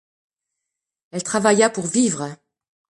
Elle 1.11 1.21
travailla 1.21 1.69
pour 1.69 1.85
vivre. 1.85 2.35